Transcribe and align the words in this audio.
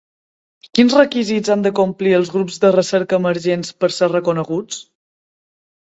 Quins 0.77 0.95
requisits 0.99 1.51
han 1.55 1.67
de 1.67 1.73
complir 1.81 2.17
els 2.21 2.33
grups 2.37 2.59
de 2.65 2.73
recerca 2.79 3.21
emergents 3.23 3.79
per 3.85 3.95
ser 4.01 4.13
reconeguts? 4.19 4.85